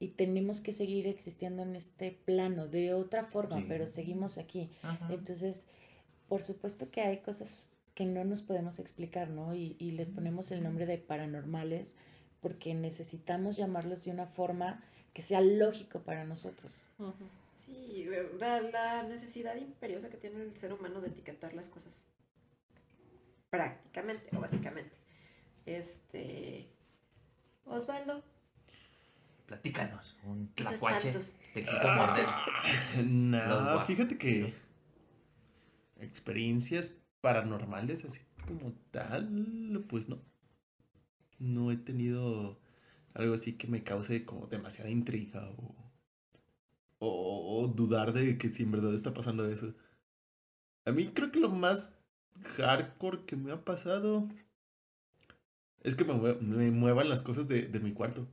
[0.00, 3.66] y tenemos que seguir existiendo en este plano de otra forma, Sí.
[3.68, 4.70] pero seguimos aquí.
[4.82, 5.08] Ajá.
[5.12, 5.68] Entonces,
[6.28, 9.54] por supuesto que hay cosas que no nos podemos explicar, ¿no?
[9.54, 11.96] Y, y les ponemos el nombre de paranormales
[12.40, 16.88] porque necesitamos llamarlos de una forma que sea lógico para nosotros.
[17.54, 18.06] Sí,
[18.38, 22.04] la, la necesidad imperiosa que tiene el ser humano de etiquetar las cosas.
[23.50, 24.96] Prácticamente o básicamente.
[25.64, 26.68] Este.
[27.64, 28.22] Osvaldo,
[29.46, 31.12] Platícanos, un tlacuache
[31.54, 32.26] te quiso morder.
[33.04, 34.52] Nada, guap- fíjate que
[36.00, 40.20] experiencias paranormales así como tal, pues no.
[41.38, 42.60] No he tenido
[43.14, 45.74] algo así que me cause como demasiada intriga o,
[46.98, 49.74] o, dudar de que si en verdad está pasando eso.
[50.84, 51.98] A mí creo que lo más
[52.58, 54.28] hardcore que me ha pasado
[55.82, 58.28] es que me, me muevan las cosas de, de mi cuarto.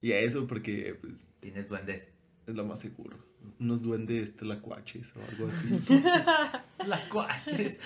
[0.00, 2.08] Y a eso porque pues, Tienes duendes.
[2.46, 3.16] Es lo más seguro.
[3.60, 5.68] Unos duendes tlacuaches o algo así.
[6.84, 7.78] Tlacuaches.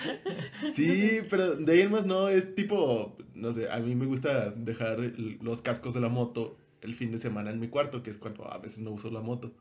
[0.73, 4.51] Sí, pero de ahí en más no, es tipo, no sé, a mí me gusta
[4.51, 4.99] dejar
[5.41, 8.51] los cascos de la moto el fin de semana en mi cuarto, que es cuando
[8.51, 9.53] a veces no uso la moto.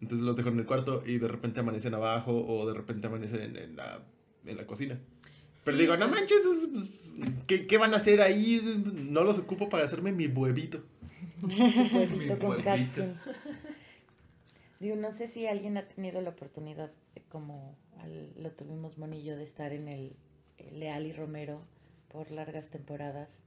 [0.00, 3.42] Entonces los dejo en el cuarto y de repente amanecen abajo o de repente amanecen
[3.42, 4.02] en, en la,
[4.44, 4.98] en la cocina.
[5.64, 6.40] Pero digo, no manches,
[6.72, 7.14] pues,
[7.46, 8.62] ¿qué, ¿qué van a hacer ahí?
[8.94, 10.82] No los ocupo para hacerme mi huevito.
[11.42, 12.64] Huevito con huevito.
[12.64, 13.14] katsun.
[14.80, 19.36] Digo, no sé si alguien ha tenido la oportunidad, de, como al- lo tuvimos Monillo,
[19.36, 20.16] de estar en el,
[20.58, 21.60] el Leal y Romero
[22.10, 23.40] por largas temporadas.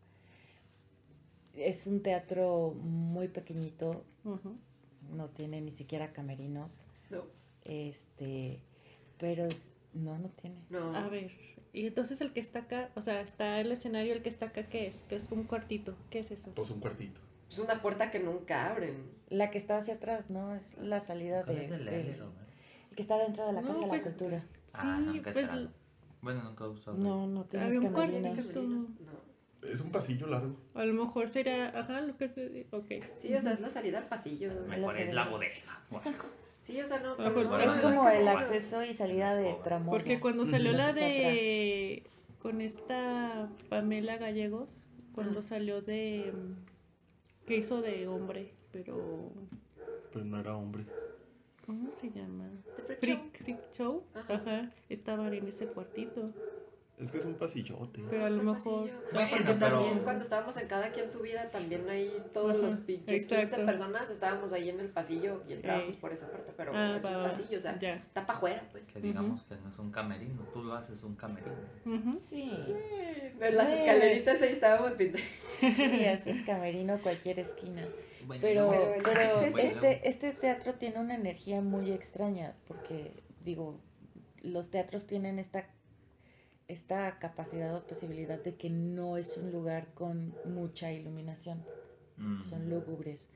[1.55, 4.05] Es un teatro muy pequeñito,
[5.11, 7.25] no tiene ni siquiera camerinos, No,
[7.63, 8.59] este,
[9.17, 10.57] pero es- no, no tiene.
[10.69, 10.95] no.
[10.95, 11.31] A ver,
[11.73, 14.67] y entonces el que está acá, o sea, está el escenario, el que está acá,
[14.69, 15.03] ¿qué es?
[15.03, 15.95] Que es como un cuartito.
[16.09, 16.51] ¿Qué es eso?
[16.55, 17.19] Pues un cuartito.
[17.53, 19.03] Es una puerta que nunca abren.
[19.29, 20.55] La que está hacia atrás, ¿no?
[20.55, 22.17] Es la salida ¿Cuál de, es el L,
[22.95, 24.39] que está dentro de la No, Casa de pues, la Cultura.
[24.65, 25.49] Sí, Ah, nunca he pues.
[26.21, 26.97] Bueno, nunca he usado.
[26.97, 28.33] No, no tienes Había un ¿Tienen camerinos.
[28.33, 28.61] cuartito.
[28.61, 28.89] camerinos?
[29.61, 29.69] No.
[29.69, 30.55] Es un pasillo largo.
[30.73, 32.91] a lo mejor será, ajá, lo que se, ok.
[33.15, 34.49] Sí, o sea, es la salida al pasillo.
[34.67, 35.81] Mejor es la bodega.
[36.59, 37.17] Sí, o sea, no.
[37.17, 38.31] Pero no, bueno, Es no, como no, el no.
[38.31, 39.53] acceso y salida de.
[39.65, 39.91] Tramoya.
[39.91, 42.03] Porque cuando salió la que de
[42.41, 45.43] con esta Pamela Gallegos, cuando Ah.
[45.43, 46.31] salió de
[47.45, 49.31] que hizo de hombre, pero
[50.11, 50.85] Pero no era hombre.
[51.65, 52.45] ¿cómo se llama?
[52.87, 53.29] The Freak Show.
[53.33, 54.33] Freak, Show, Ajá.
[54.35, 56.31] ajá, estaban en ese cuartito,
[56.99, 58.03] Es que es un pasillote.
[58.09, 58.89] pero a lo mejor.
[59.13, 62.73] Bueno, porque pero- también cuando estábamos en cada quien su vida, también ahí todos los
[62.79, 63.65] pinches 15 exacto.
[63.65, 65.99] personas estábamos ahí en el pasillo y entrábamos Ey.
[66.01, 67.95] por esa parte, pero Ah, es va, un pasillo, o sea, ya.
[67.95, 68.87] está para afuera, pues.
[68.89, 70.41] Que digamos que no es un camerino.
[70.53, 71.55] Tú lo haces un camerino.
[71.85, 72.17] Ujú.
[72.19, 72.51] Sí,
[73.43, 75.19] En las escaleritas ahí estábamos viendo.
[75.59, 77.83] sí, haces camerino cualquier esquina.
[78.25, 79.57] Bueno, Pero, Pero pero Bueno.
[79.57, 83.11] este, este teatro tiene una energía muy extraña, porque,
[83.43, 83.79] digo,
[84.41, 85.65] los teatros tienen esta,
[86.67, 91.63] esta capacidad o posibilidad de que no es un lugar con mucha iluminación.
[92.17, 92.43] Mm.
[92.43, 93.27] son lúgubres,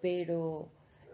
[0.00, 0.68] pero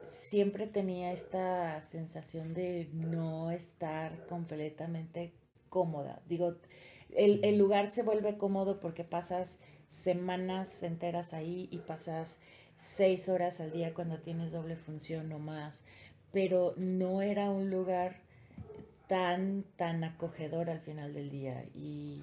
[0.08, 5.32] siempre tenía esta sensación de no estar completamente
[5.68, 6.22] cómoda.
[6.26, 6.56] Digo,
[7.14, 12.40] el, el lugar se vuelve cómodo porque pasas semanas enteras ahí y pasas
[12.76, 15.82] seis horas al día cuando tienes doble función o más,
[16.32, 18.16] pero no era un lugar
[19.06, 22.22] tan, tan acogedor al final del día y...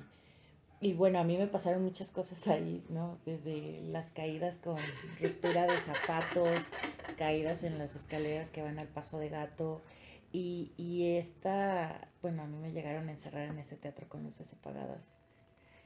[0.79, 3.17] Y bueno, a mí me pasaron muchas cosas ahí, ¿no?
[3.25, 4.75] Desde las caídas con
[5.21, 6.59] ruptura de zapatos,
[7.17, 9.81] caídas en las escaleras que van al paso de gato.
[10.33, 14.51] Y, y esta, bueno, a mí me llegaron a encerrar en ese teatro con luces
[14.53, 15.03] apagadas.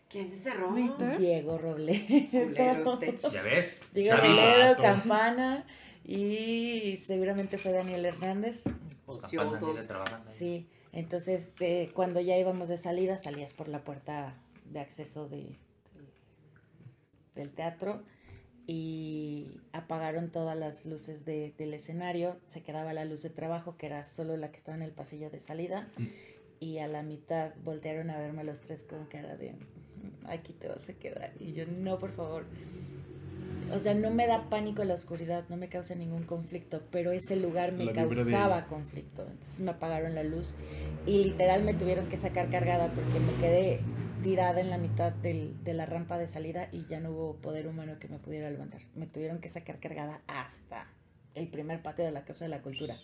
[0.09, 0.73] ¿Quién te cerró?
[1.17, 2.07] Diego Robledo.
[3.33, 3.77] Ya ves.
[3.93, 4.77] Diego Robledo.
[4.77, 5.65] Campana.
[6.05, 8.63] Y seguramente fue Daniel Hernández.
[9.05, 9.75] Pues Campana Ociosos.
[9.75, 10.37] sigue trabajando ahí.
[10.37, 14.35] Sí, entonces de- cuando ya íbamos de salida salías por la puerta
[14.71, 15.57] de acceso de,
[17.35, 18.03] del teatro
[18.65, 23.85] y apagaron todas las luces de- del escenario, se quedaba la luz de trabajo que
[23.87, 25.87] era solo la que estaba en el pasillo de salida
[26.59, 30.67] y a la mitad voltearon a verme los tres con cara de "Mm, aquí te
[30.67, 32.45] vas a quedar y yo no por favor
[33.73, 37.35] O sea, no me da pánico la oscuridad, no me causa ningún conflicto, pero ese
[37.35, 39.23] lugar me vibra de- causaba conflicto.
[39.23, 40.55] Entonces me apagaron la luz
[41.05, 43.81] y literal me tuvieron que sacar cargada porque me quedé
[44.23, 47.67] tirada en la mitad del- de la rampa de salida y ya no hubo poder
[47.67, 48.79] humano que me pudiera levantar.
[48.95, 50.87] Me tuvieron que sacar cargada hasta
[51.35, 52.95] el primer patio de la Casa de la Cultura.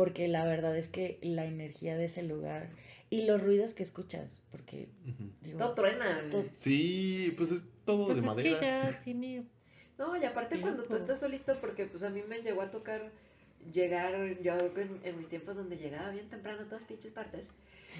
[0.00, 2.70] Porque la verdad es que la energía de ese lugar
[3.10, 5.30] y los ruidos que escuchas, porque Ujú.
[5.42, 6.22] digo, Todo truena.
[6.30, 8.58] todo- Sí, pues es todo Pues de es madera.
[8.60, 9.44] que ya tiene...
[9.98, 10.68] No, y aparte Tiempo.
[10.68, 13.10] cuando tú estás solito, porque pues a mí me llegó a tocar
[13.74, 17.46] llegar, yo en, en mis tiempos donde llegaba bien temprano a todas pinches partes,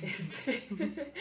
[0.02, 0.62] este,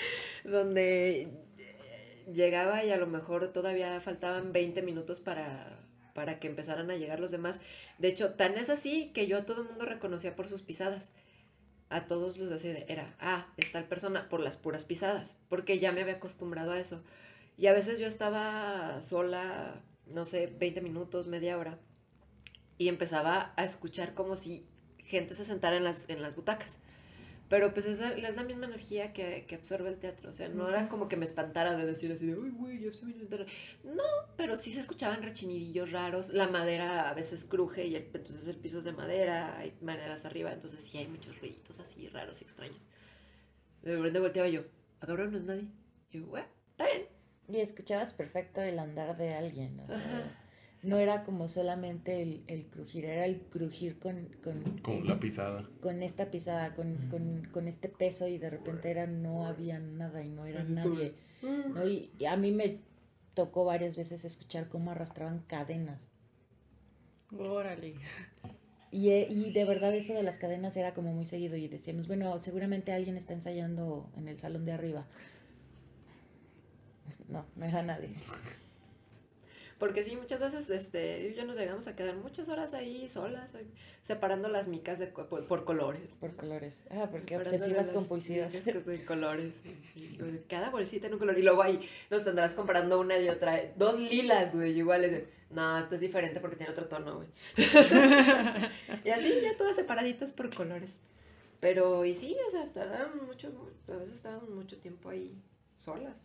[0.46, 1.22] donde
[1.58, 5.79] eh, llegaba y a lo mejor todavía faltaban 20 minutos para,
[6.14, 7.60] para que empezaran a llegar los demás.
[7.98, 11.12] De hecho, tan es así que yo a todo el mundo reconocía por sus pisadas.
[11.90, 15.92] A todos los así era, ah, es tal persona por las puras pisadas, porque ya
[15.92, 17.04] me había acostumbrado a eso.
[17.58, 21.80] Y a veces yo estaba sola, no sé, 20 minutos, media hora,
[22.78, 24.66] y empezaba a escuchar como si
[25.00, 26.78] gente se sentara en las, en las butacas.
[27.50, 30.30] Pero pues es la, es la misma energía que, que absorbe el teatro.
[30.30, 32.94] O sea, no era como que me espantara de decir así de, uy, güey, ya
[32.94, 33.46] se viene a sentar".
[33.84, 34.04] No,
[34.38, 36.30] pero sí se escuchaban rechinidillos raros.
[36.30, 40.26] La madera a veces cruje y el- entonces el piso es de madera, hay maderas
[40.26, 42.88] arriba, entonces sí hay muchos ruiditos así raros y extraños.
[43.82, 44.62] De repente volteaba yo,
[45.02, 45.68] "Ah, cabrón, no es nadie.
[46.12, 47.06] Y yo, bueno, está bien.
[47.48, 50.22] Y escuchabas perfecto el andar de alguien, o sea, Ajá.
[50.84, 55.20] No era como solamente el, el crujir, era el crujir con, con, Con es- la
[55.20, 55.70] pisada.
[55.82, 60.24] con esta pisada, con, con, con este peso y de repente era no había nada
[60.24, 61.14] y no era es nadie.
[61.42, 61.86] ¿no?
[61.88, 62.80] Y, y a mí me
[63.34, 66.10] tocó varias veces escuchar cómo arrastraban cadenas.
[67.38, 67.96] Órale.
[68.92, 72.08] Y, eh, y de verdad eso de las cadenas era como muy seguido y decíamos,
[72.08, 75.06] bueno, seguramente alguien está ensayando en el salón de arriba.
[77.06, 78.10] Pues, No, no era nadie.
[79.80, 83.66] Porque sí, muchas veces este, ya nos llegamos a quedar muchas horas ahí solas, ahí,
[84.02, 86.18] separando las micas de, por, por colores.
[86.18, 86.76] Por colores.
[86.92, 88.52] Ah, porque obsesivas compulsivas.
[88.66, 89.54] De colores.
[89.96, 91.40] y- y cada bolsita en un color.
[91.40, 93.58] Y luego ahí nos tendrás comprando una y otra.
[93.78, 95.12] Dos lilas, güey, iguales.
[95.12, 97.28] de, No, esta es diferente porque tiene otro tono, güey.
[99.06, 100.98] y así, ya todas separaditas por colores.
[101.60, 103.52] Pero, y sí, o sea, tardaban mucho,
[103.88, 105.36] a veces estábamos mucho tiempo ahí
[105.76, 106.16] solas.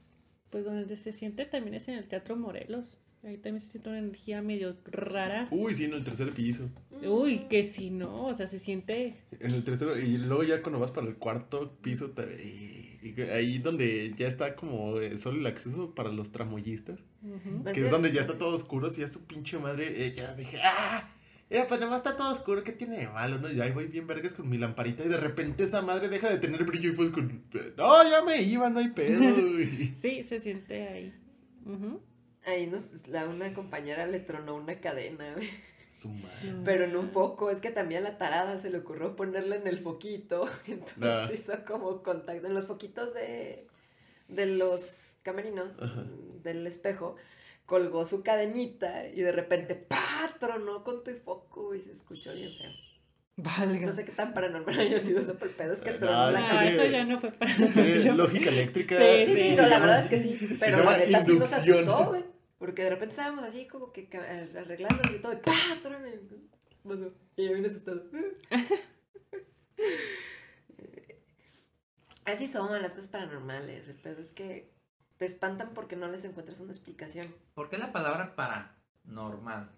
[0.50, 2.98] Pues donde se siente también es en el Teatro Morelos.
[3.24, 5.48] Ahí también se siente una energía medio rara.
[5.50, 6.68] Uy, sí, en el tercer piso.
[7.02, 9.16] Uy, que si no, o sea, se siente...
[9.40, 12.98] En el tercero, y luego ya cuando vas para el cuarto piso, te-
[13.32, 16.98] ahí donde ya está como solo el acceso para los tramoyistas.
[17.64, 20.34] Más que es donde ya está todo oscuro, si ya su pinche madre, eh, ya
[20.34, 21.10] dije, ¡ah!
[21.50, 23.50] Mira, pues nomás está todo oscuro, ¿qué tiene de malo, no?
[23.50, 26.38] Y ahí voy bien vergas con mi lamparita y de repente esa madre deja de
[26.38, 27.42] tener brillo y fue con...
[27.76, 29.20] No, ya me iba, no hay pedo.
[29.52, 29.94] güey".
[29.94, 31.14] Sí, se siente ahí.
[31.66, 32.00] Ujú.
[32.46, 35.48] Ahí nos, la, una compañera le tronó una cadena, güey.
[35.88, 36.52] Su madre.
[36.64, 39.66] Pero en un foco, es que también a la tarada se le ocurrió ponerla en
[39.66, 40.46] el foquito.
[40.66, 41.30] Entonces Ah.
[41.32, 43.66] hizo como contacto en los foquitos de,
[44.28, 46.04] de los camerinos, Ajá.
[46.42, 47.16] del espejo.
[47.64, 50.34] Colgó su cadenita y de repente ¡pah!
[50.38, 52.70] tronó con tu foco y se escuchó bien feo.
[53.36, 53.86] Valga.
[53.86, 56.28] No sé qué tan paranormal haya sido eso, pero el pedo es que No, tronó
[56.28, 56.70] es la que- cadena.
[56.82, 58.16] eso ya no fue para Tiene nosotros.
[58.16, 58.96] Lógica eléctrica.
[58.98, 60.56] Sí, Sí, sí, sí, no, la verdad es que sí.
[60.60, 62.33] Pero la neta sí nos asustó, güey.
[62.64, 65.52] Porque de repente estábamos así como que arreglándonos y todo, y ¡pah!
[65.82, 66.08] truena.
[67.36, 68.04] Y yo bien asustado.
[72.24, 73.88] Así son las cosas paranormales.
[73.88, 74.72] El pedo es que
[75.18, 77.34] te espantan porque no les encuentras una explicación.
[77.52, 79.70] ¿Por qué la palabra paranormal?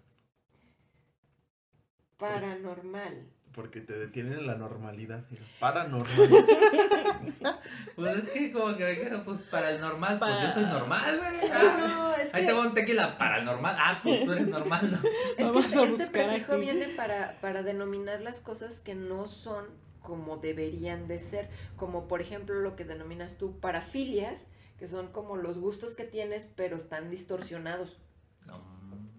[2.15, 3.33] Paranormal.
[3.57, 5.23] Porque te detienen en la normalidad.
[5.59, 6.15] Paranormal.
[7.95, 10.77] Pues es que como que me quedo, pues para el normal, pues yo soy Para-
[10.79, 11.49] normal, güey.
[11.49, 13.75] No, Ah, no, es Ahí que, te va un tequila para el normal.
[13.79, 14.97] Ah, pues tú eres normal, ¿no?
[14.97, 16.61] es que Vamos a este buscar prefijo aquí.
[16.61, 19.65] viene para, para denominar las cosas que no son
[20.01, 21.49] como deberían de ser.
[21.77, 24.45] Como por ejemplo lo que denominas tú parafilias,
[24.77, 27.97] que son como los gustos que tienes, pero están distorsionados.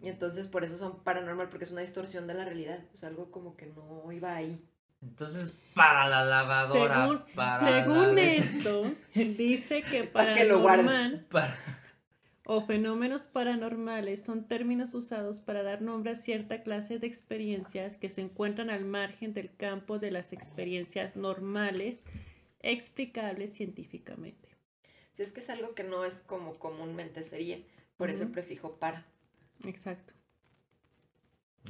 [0.02, 2.78] Y entonces por eso son paranormal, porque es una distorsión de la realidad.
[2.94, 4.64] Es algo como que no iba ahí.
[5.00, 8.22] Entonces, para la lavadora, Según, para según la...
[8.22, 11.56] esto, dice que Pa' que paranormal para-
[12.50, 18.08] o fenómenos paranormales son términos usados para dar nombre a cierta clase de experiencias que
[18.08, 22.00] se encuentran al margen del campo de las experiencias normales
[22.60, 24.48] explicables científicamente.
[25.12, 27.58] Si es que es algo que no es como comúnmente sería.
[27.98, 29.04] Por eso el prefijo para.
[29.64, 30.12] Exacto.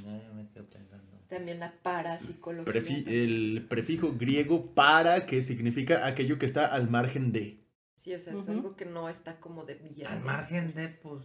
[0.05, 1.18] Ya, ya me quedo pensando.
[1.28, 2.72] También la parapsicología.
[2.72, 7.64] Prefi- el prefijo griego para, que significa aquello que está al margen de.
[7.97, 8.53] Sí, o sea, es Ujú.
[8.53, 10.11] algo que no está como de vía.
[10.11, 11.24] Al margen de, pues,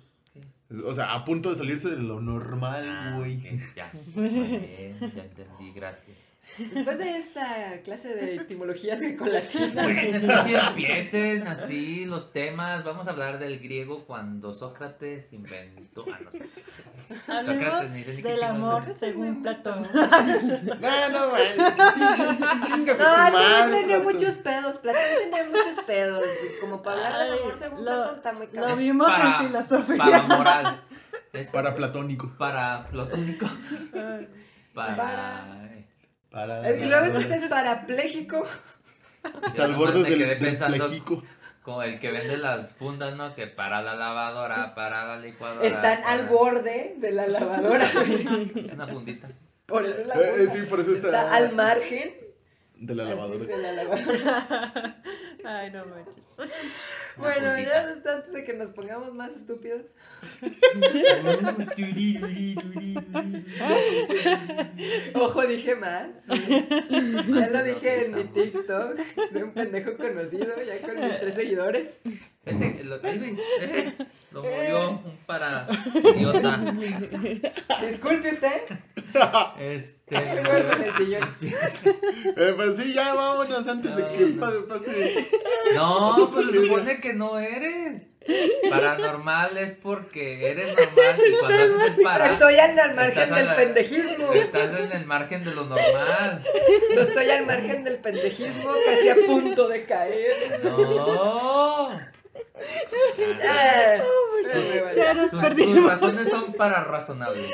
[0.84, 3.38] O sea, a punto de salirse de lo normal, Ah, güey.
[3.38, 3.92] ok, ya.
[4.16, 6.18] Muy bien, ya entendí, gracias.
[6.58, 9.74] Después de esta clase de etimologías grecolatinas.
[9.74, 15.34] Bueno, es que si empiecen así los temas, vamos a hablar del griego cuando Sócrates
[15.34, 16.06] inventó.
[16.14, 16.46] Ah, no sé.
[17.46, 19.88] Sócrates ni sé ni qué del amor según Platón.
[19.94, 21.58] No, no, güey.
[21.58, 24.04] No, sí Platón.
[24.04, 24.78] muchos pedos.
[24.78, 26.24] Platón tenía muchos pedos.
[26.26, 28.80] y Como para hablar del amor según lo- Platón está muy Lo cabrón.
[28.80, 29.98] vimos para- en filosofía.
[29.98, 30.82] Para moral.
[31.34, 32.32] Es Para platónico.
[32.38, 33.48] para platónico.
[34.74, 35.70] Para-
[36.34, 36.68] Para.
[36.70, 38.44] Eh, Y luego entonces parapléjico.
[39.46, 41.24] Está al borde del, del pensando plejico.
[41.62, 43.34] Como el que vende las fundas, ¿no?
[43.36, 45.66] Que para la lavadora, para la licuadora.
[45.66, 47.86] Están para- al borde de la lavadora.
[47.86, 49.30] Es una fundita.
[49.68, 50.54] Por eso la Eh, eh, funda.
[50.54, 51.08] sí, por eso está.
[51.08, 52.14] Está al margen
[52.86, 53.46] De la lavadora.
[53.46, 55.02] de la lavadora.
[55.46, 56.52] Ay, no manches.
[57.16, 59.84] Bueno, ya antes de que nos pongamos más estúpidos.
[65.14, 66.08] Ojo, dije más.
[66.28, 69.00] Ya lo dije en mi TikTok.
[69.32, 72.00] Soy un pendejo conocido, ya con mis tres seguidores.
[72.46, 73.96] Vete, lo, ahí vete.
[74.32, 75.68] Lo movió un para
[76.16, 76.60] idiota.
[77.88, 78.62] Disculpe usted.
[79.60, 80.20] Este.
[80.20, 81.36] Me vuelvo en el sillón.
[82.36, 84.68] Eh, pues sí, ya vámonos antes de que no.
[84.68, 85.28] pase.
[85.76, 88.08] No, pues se supone que no eres.
[88.70, 92.32] Paranormal es porque eres normal y cuando haces el para.
[92.34, 94.34] Estoy al al margen del la- pendejismo.
[94.34, 96.42] Estás en el margen de lo normal.
[96.96, 100.60] No estoy al margen del pendejismo, casi a punto de caer.
[100.64, 102.00] No.
[102.56, 103.96] Ah,
[104.96, 105.76] Ya nos Sus, perdimos.
[105.78, 107.46] sus razones son para razonables.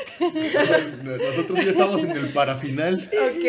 [1.02, 2.96] Nosotros ya estamos en el parafinal.
[3.12, 3.44] Ok.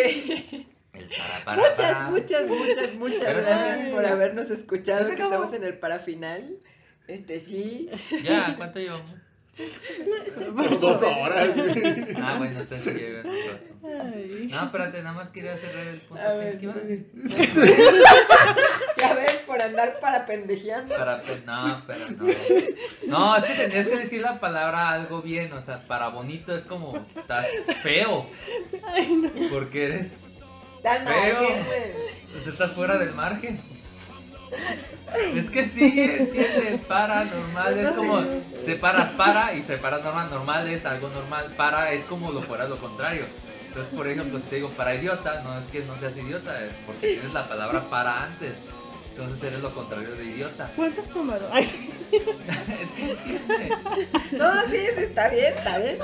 [0.94, 2.10] El para, para, Muchas, para.
[2.10, 5.00] muchas, muchas, muchas Pero- gracias por habernos escuchado.
[5.00, 6.58] ¿Ya se Que estamos en el parafinal.
[7.08, 7.90] Este sí.
[8.24, 9.12] Ya, ¿cuánto llevamos?
[10.80, 11.50] Dos horas.
[12.18, 12.76] Ah, bueno, rato.
[13.84, 14.48] Ay.
[14.52, 16.24] No, espérate, nada más quería cerrar el punto.
[16.24, 17.06] A ¿Qué- ver, ¿Qué iban a decir?
[18.98, 20.96] Ya ves, por andar para pendejeando.
[20.96, 22.26] Para, no, pero no.
[23.08, 26.64] No, es que tenías que decir la palabra algo bien, o sea, para bonito es
[26.64, 27.46] como, estás
[27.84, 28.26] feo.
[29.52, 30.18] Porque eres,
[30.82, 31.40] Tan Feo.
[32.32, 33.60] pues estás fuera del margen.
[35.36, 38.24] Es que sí, entiende, para, normal, es como,
[38.64, 42.80] separas para y separas normal, normal es algo normal, para es como lo fuera lo
[42.80, 43.26] contrario.
[43.68, 46.72] Entonces, por ejemplo, si te digo para idiota, no es que no seas idiota, es
[46.86, 48.54] porque tienes la palabra para antes.
[49.12, 50.72] Entonces eres lo contrario de idiota.
[50.76, 51.50] ¿Cuánto has tomado?
[51.52, 51.90] Ay, sí.
[52.12, 54.38] es que.
[54.38, 55.98] No, sí, sí, está bien, está bien.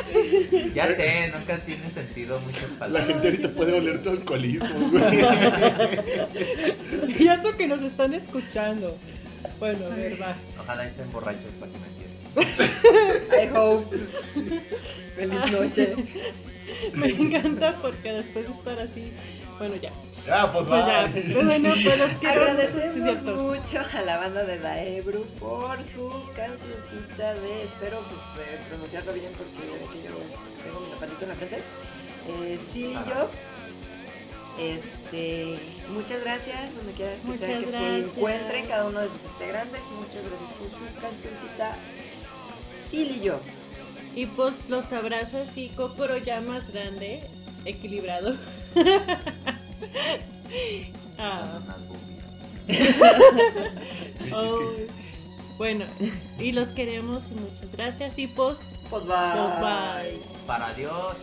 [0.74, 3.08] Ya sé, nunca tiene sentido muchas La palabras.
[3.08, 5.22] gente ahorita puede oler tu alcoholismo, güey.
[7.20, 8.98] Y eso que nos están escuchando.
[9.60, 10.36] Bueno, a ver, va.
[10.62, 13.44] Ojalá estén borrachos para que me entiendan.
[13.44, 13.98] I hope.
[15.16, 15.96] Feliz noche.
[16.94, 19.12] Me encanta porque después de estar así.
[19.58, 19.92] Bueno, ya.
[20.26, 21.10] Ya, pues Pues va.
[21.12, 22.42] Pues bueno, pues los quiero.
[22.42, 29.14] Agradecemos mucho a la banda de Daebru por su cancioncita de, espero pues, eh, pronunciarlo
[29.14, 30.14] bien porque yo
[30.64, 31.58] tengo mi nopalito en la frente.
[32.44, 33.30] Eh, sí, yo.
[34.60, 37.92] Este, muchas gracias, donde quiera que Muchas sea que gracias.
[37.92, 39.82] se encuentren cada uno de sus integrantes.
[39.96, 41.76] Muchas gracias por su cancioncita.
[42.90, 43.40] Sil y yo.
[44.16, 47.22] Y pues los abrazos y Kokoro ya más grande,
[47.66, 48.36] equilibrado.
[51.20, 51.60] Ah,
[52.68, 54.88] ay.
[55.58, 55.86] Bueno,
[56.38, 58.20] y los queremos y muchas gracias.
[58.20, 58.60] Y pues,
[58.90, 59.16] Pues bye.
[59.60, 60.22] bye.
[60.46, 61.16] Para Dios.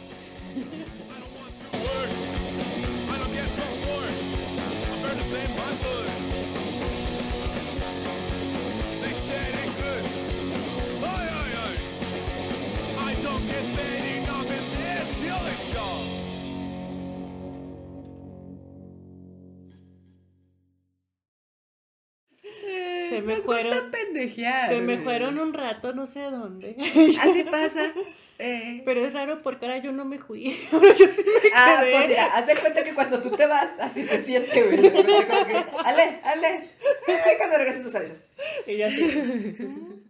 [15.87, 16.24] I
[23.17, 23.73] Se me Nos fueron.
[23.75, 24.69] gusta pendejear.
[24.69, 26.77] Se me fueron un rato, no sé a dónde.
[27.21, 27.93] Así pasa.
[28.39, 28.83] Eh.
[28.85, 30.57] Pero es raro porque ahora yo no me fui.
[30.73, 31.93] Ahora yo sí me Ah, quedé.
[31.93, 34.91] pues mira, haz de cuenta que cuando tú te vas, así se siente, güey.
[34.91, 35.55] Como que,
[35.85, 36.69] Ale, Ale.
[37.39, 38.25] Cuando regreses nos avisas.
[38.67, 40.04] Y ya sí.